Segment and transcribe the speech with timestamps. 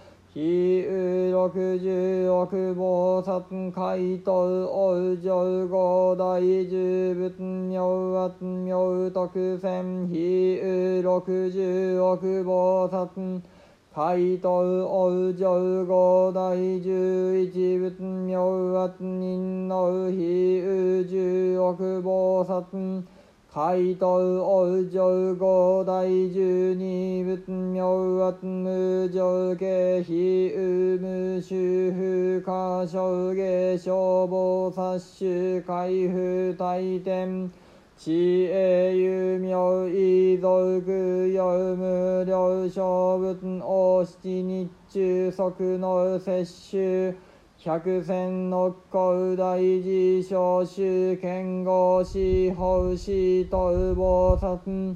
[0.33, 13.41] ひうろくじゅうおくぼうさつかいとうおうじょうごだいじゅうぶつみょうわつみょうとくせんひうろくじゅうおくぼうさつ
[13.93, 22.73] かいとうおうじょうごだいじゅういちぶつみょうわつにんのうひうじゅうろくぼうさつ
[23.53, 27.85] 海東王上五大十二仏妙
[28.31, 37.51] 圧無常系比宇無修不可小下消防殺種開封大天
[37.97, 39.57] 知恵有名
[39.89, 40.81] 遺族
[41.27, 47.13] 有無料勝仏王七日中即の摂取。
[47.63, 54.95] 百戦の古大事小衆剣豪司法師と菩薩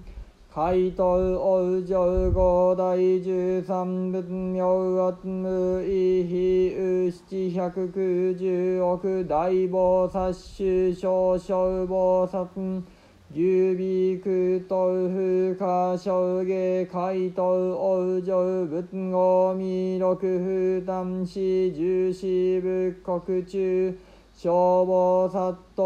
[0.49, 0.97] 海東
[1.38, 4.66] 王上五大十三仏妙
[5.09, 12.81] 圧無意非右七百九十億大菩薩衆小小菩薩。
[13.36, 24.00] 劉備空東風化小下海東王上仏語弥勒風丹子重視仏国中
[24.34, 25.84] 消防殺到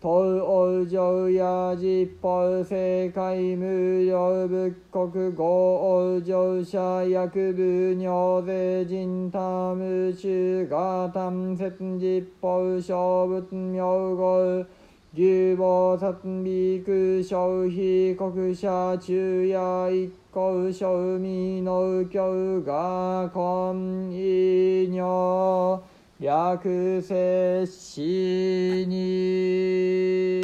[0.00, 14.64] 東王上や実法世界無料仏国五王上者薬部尿税人他無臭が丹節実法小仏妙号
[15.12, 25.80] 牛坊殺美空消費国社中夜一向小味の教が根異尿
[26.20, 30.40] 略摂しに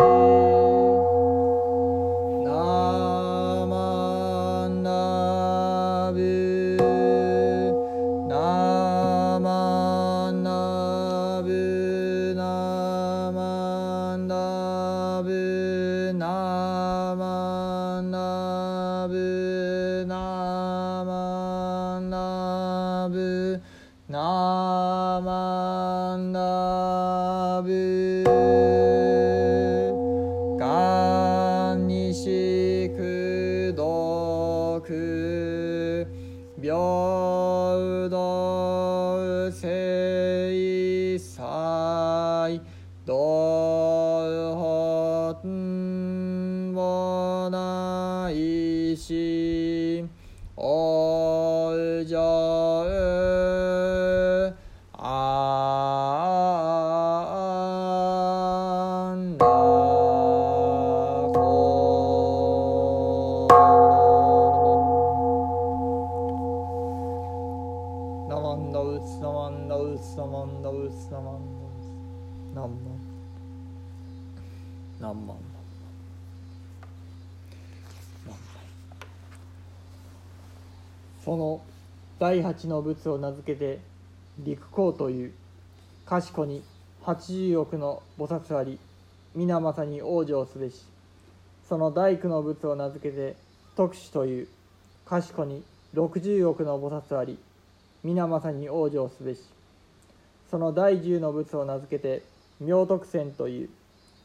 [24.86, 28.22] ナマンダブ
[30.56, 36.06] ガンニシクドク
[36.58, 40.54] ビョウドセ
[41.14, 42.60] イサイ
[43.04, 44.22] ドホ
[45.44, 47.50] ンボ
[69.96, 70.48] 何万？
[72.54, 72.70] 何万？
[75.00, 75.36] 何万？
[81.24, 81.60] その
[82.18, 83.80] 第八の仏を名付けて
[84.38, 85.32] 陸行という
[86.04, 86.62] 賢に
[87.02, 88.78] 八十億の菩薩あり
[89.34, 90.84] 皆まさに往生すべし
[91.68, 93.34] その大工の仏を名付けて
[93.76, 94.48] 特殊という
[95.06, 95.64] 賢に
[95.94, 97.38] 六十億の菩薩あり
[98.04, 99.55] 皆まさに往生すべし。
[100.50, 102.22] その第十の仏を名付けて
[102.60, 103.68] 妙徳仙という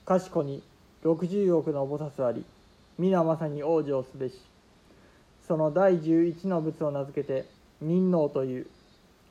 [0.06, 0.64] 賢に
[1.04, 2.46] 六十億の菩薩あり
[3.00, 4.36] 皆まさに往生すべし。
[5.48, 7.46] その第十一の仏を名付けて
[7.82, 8.68] 仁王という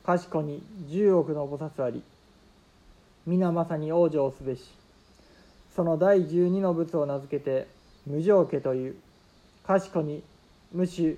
[0.04, 2.02] 賢に十億の菩薩あり
[3.26, 4.62] 皆まさに往生すべし。
[5.74, 7.68] その第十二の仏を名付けて
[8.06, 8.96] 無常家という
[9.64, 10.22] 賢に
[10.72, 11.14] 無種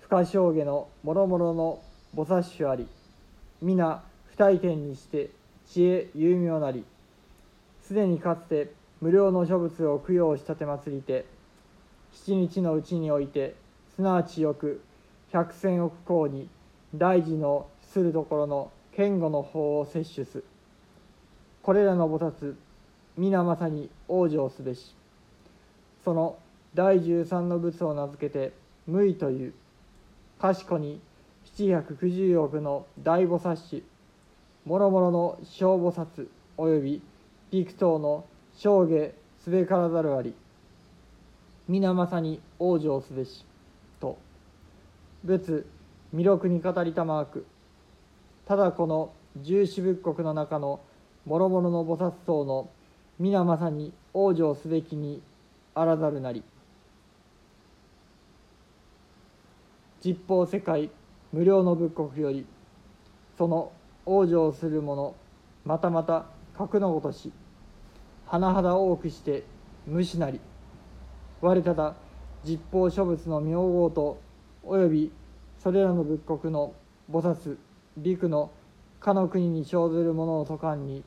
[0.00, 1.82] 不可証下の諸々の
[2.16, 2.88] 菩薩種あり
[3.60, 4.02] 皆
[4.34, 5.30] 不体験にして
[5.68, 6.84] 知恵有名なり
[7.82, 11.24] すでにかつて無料の諸物を供養したて祭りて
[12.12, 13.54] 七日のうちにおいて
[13.94, 14.82] すなわちよく
[15.30, 16.48] 百千億光に
[16.96, 20.42] 大事のするところの堅固の法を摂取す。
[21.62, 22.54] これらの菩薩
[23.16, 24.96] 皆まさに往生すべし。
[26.04, 26.36] その
[26.74, 28.52] 第十三の仏を名付けて
[28.86, 29.54] 無為という
[30.40, 31.00] 賢に
[31.44, 33.82] 七百九十億の大菩薩
[34.66, 37.02] 種諸々の小菩薩及び
[37.50, 38.24] 陸等の
[38.54, 40.34] 生下すべからざるあり
[41.68, 43.44] 皆まさに往生すべし
[43.98, 44.18] と。
[45.24, 45.66] 仏
[46.14, 47.46] 魅力に語りたまわく。
[48.46, 49.12] ただこの
[49.42, 50.80] 十四仏国の中の
[51.26, 52.68] 諸々の菩薩僧の
[53.18, 55.22] 皆まさに往生すべきに
[55.74, 56.42] あらざるなり。
[60.04, 60.90] 実法世界
[61.32, 62.44] 無料の仏国より
[63.38, 63.72] その
[64.06, 65.14] 往生する者
[65.64, 67.32] またまた格のごとし
[68.28, 69.44] 甚だ多くして
[69.86, 70.40] 無視なり
[71.40, 71.94] 我ただ
[72.44, 74.20] 実法諸仏の名号と
[74.62, 75.10] および
[75.62, 76.74] それらの仏国の
[77.10, 77.56] 菩薩
[77.98, 78.50] 陸の
[79.00, 81.02] かの国に生ずる者の途端に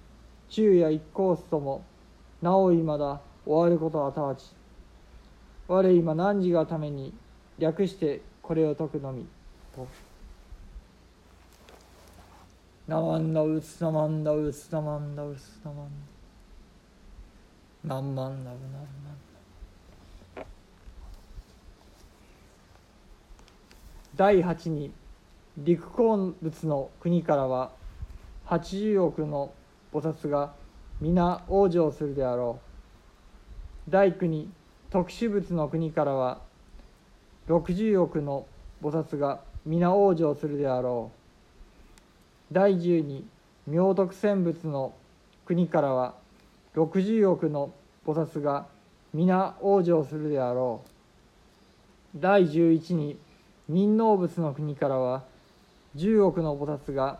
[0.49, 1.83] 昼夜一コースとも
[2.41, 4.53] なおいまだ終わることはたわち
[5.67, 7.13] 我今何時がために
[7.59, 9.25] 略してこれを解くのみ
[9.75, 9.87] と。
[12.87, 15.89] ナマンダウスナマンダウスナマンダウスナマン
[17.85, 18.87] ダ何万ダブ何万
[20.37, 20.45] ダ
[24.15, 24.93] 第8に
[25.57, 27.71] 陸鉱物の国からは
[28.45, 29.51] 80億の
[29.93, 30.53] 菩薩が
[31.01, 32.61] 皆往生するであろ
[33.87, 33.91] う。
[33.91, 34.49] 第9に
[34.89, 36.39] 特殊物の国からは
[37.49, 38.45] 60億の
[38.81, 41.16] 菩薩が皆往生するであろう。
[42.51, 43.25] 第10に
[43.67, 44.93] 妙徳選仏の
[45.45, 46.13] 国からは
[46.75, 47.73] 60億の
[48.05, 48.67] 菩薩が
[49.13, 50.81] 皆往生するであろ
[52.15, 52.19] う。
[52.19, 53.17] 第11に
[53.67, 55.23] 人能仏の国からは
[55.97, 57.19] 10億の菩薩が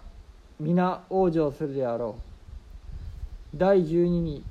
[0.59, 2.15] 皆往生するであろ
[3.53, 3.57] う。
[3.57, 4.43] 第12に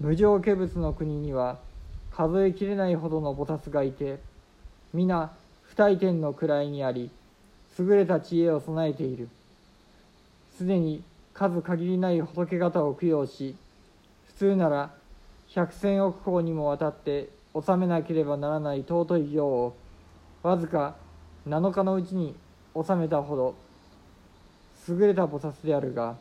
[0.00, 1.58] 無常化仏の国には
[2.10, 4.18] 数えきれないほどの菩薩がいて
[4.94, 5.32] 皆
[5.62, 7.10] 不退転の位にあり
[7.78, 9.28] 優れた知恵を備えている。
[10.56, 11.02] すでに
[11.34, 13.56] 数限りない仏方を供養し
[14.26, 14.94] 普通なら
[15.48, 19.76] 百千億光にもわたって収めなければならない尊い行を
[20.42, 20.96] わずか
[21.46, 22.34] 7日のうちに
[22.74, 23.54] 収めたほど
[24.88, 26.16] 優れた菩薩であるが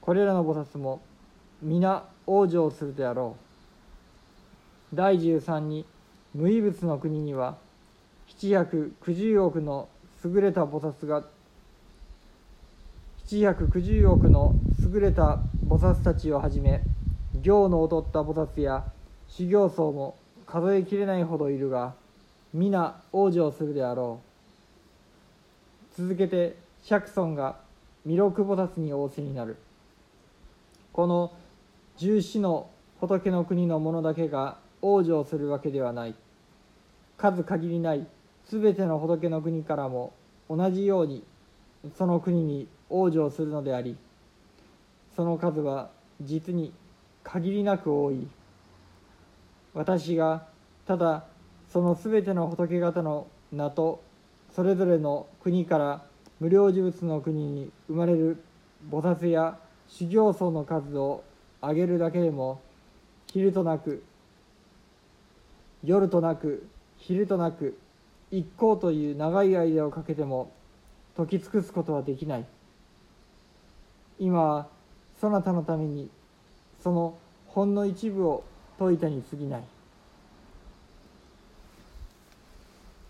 [0.00, 1.02] これらの菩薩も
[1.60, 3.36] 皆往生するであろ
[4.92, 4.96] う。
[4.96, 5.84] 第13に
[6.34, 7.58] 無異物の国には
[8.28, 9.88] 790億の
[10.24, 11.24] 優れた菩薩が
[13.28, 16.82] 790億の優れた菩薩たちをはじめ
[17.42, 18.86] 行の劣った菩薩や
[19.28, 20.16] 修行僧も
[20.46, 21.94] 数えきれないほどいるが
[22.54, 24.20] 皆往生するであろ
[25.94, 26.00] う。
[26.00, 27.56] 続けて釈尊が
[28.06, 29.58] 弥勒菩薩に仰せになる。
[30.94, 31.32] この
[31.98, 36.14] 十四の仏の国の者だけが往生するわけではない。
[37.18, 38.06] 数限りない
[38.46, 40.14] 全ての仏の国からも
[40.48, 41.24] 同じように
[41.98, 43.96] その国に往生するのであり
[45.16, 45.90] その数は
[46.20, 46.72] 実に
[47.22, 48.26] 限りなく多い。
[49.74, 50.46] 私が
[50.86, 51.24] ただ
[51.72, 54.02] その全ての仏方の名と
[54.54, 56.02] それぞれの国から
[56.40, 58.42] 無料呪物の国に生まれる
[58.90, 61.22] 菩薩や修行僧の数を
[61.60, 62.60] 上げるだけでも
[63.32, 64.02] 昼となく
[65.84, 66.66] 夜となく
[66.96, 67.78] 昼となく
[68.30, 70.50] 一行という長い間をかけても
[71.16, 72.44] 解き尽くすことはできない。
[74.18, 74.66] 今は
[75.20, 76.10] そなたのために
[76.82, 78.44] そのほんの一部を
[78.78, 79.64] 解いたに過ぎない。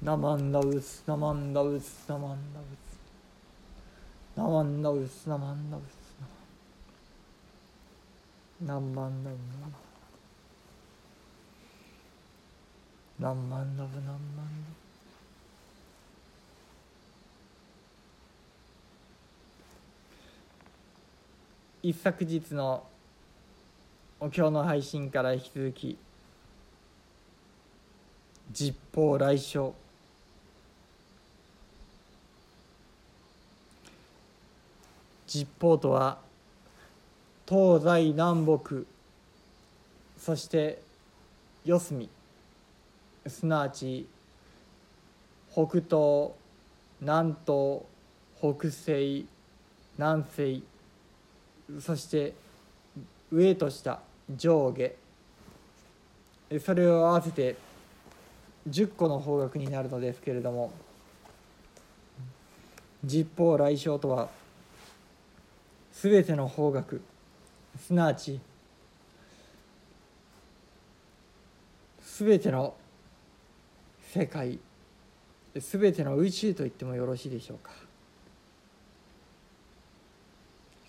[0.03, 4.39] ナマンダウスナマンダウスナマンダウス。
[4.39, 6.09] ナマンダウスナマンダウス。
[8.65, 9.89] ナマンダウナ
[13.19, 14.88] 何万ダブ何万ダブ
[21.83, 22.85] 一昨日の
[24.19, 25.99] お経の配信から引き続き
[28.51, 29.73] 実法来生
[35.27, 36.19] 実法とは
[37.47, 38.83] 東西南北
[40.19, 40.83] そして
[41.65, 42.09] 四隅。
[43.27, 44.09] すなわち
[45.53, 46.33] 北東
[47.01, 47.83] 南東
[48.41, 49.27] 北西
[49.97, 50.63] 南西。
[51.81, 52.35] そして
[53.31, 54.01] 上と下
[54.37, 54.93] 上下。
[56.65, 57.57] それを合わせて
[58.69, 60.73] 10個の方角になるのですけれども
[63.05, 64.31] 十方来生とは
[65.93, 66.99] 全ての方角
[67.79, 68.41] すなわち
[72.01, 72.75] 全ての
[74.11, 74.59] 世界
[75.55, 77.88] 全ての宇宙と言ってもよろしいでしょうか。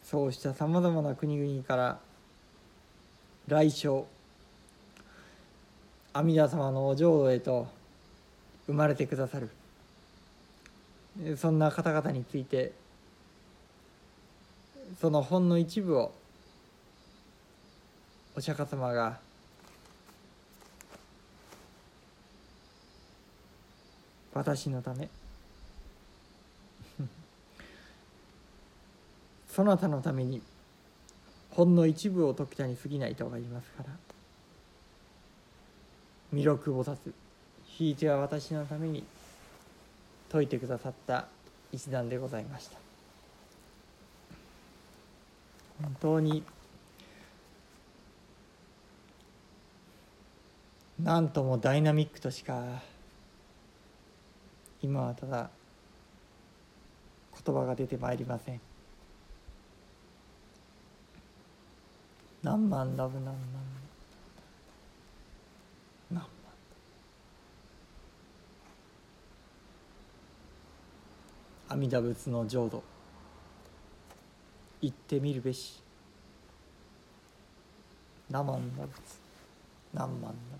[0.09, 1.99] そうしたさまざまな国々から
[3.47, 4.05] 来生
[6.13, 7.67] 阿弥陀様のお浄土へと
[8.65, 9.51] 生まれてくださる。
[11.37, 12.71] そんな方々について
[14.99, 16.11] そのほんの一部を
[18.35, 19.19] お釈迦様が
[24.33, 25.07] 私のため
[29.59, 30.41] そなたのために
[31.49, 33.89] ほんの一部を解きたに過ぎないとが言いますから
[36.31, 36.95] 弥勒菩薩
[37.65, 39.03] ひいては私のために
[40.29, 41.25] 説いてくださった
[41.73, 42.77] 一段でございました。
[45.81, 46.41] 本当に
[51.03, 52.63] なんともダイナミックとしか
[54.81, 55.49] 今はただ
[57.45, 58.68] 言葉が出てまいりません。
[62.49, 63.35] 何万ラブ何万
[66.09, 66.27] 何万
[71.67, 72.81] 阿弥陀仏の浄土。
[74.81, 75.83] 行ってみるべし。
[78.31, 78.93] 何万ラブ
[79.93, 80.58] 何万ラブ